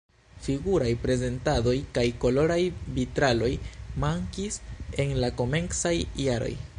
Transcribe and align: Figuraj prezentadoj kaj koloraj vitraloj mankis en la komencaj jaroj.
Figuraj 0.45 0.87
prezentadoj 1.03 1.73
kaj 1.97 2.05
koloraj 2.23 2.57
vitraloj 2.97 3.51
mankis 4.05 4.61
en 5.05 5.17
la 5.25 5.31
komencaj 5.43 5.97
jaroj. 6.29 6.55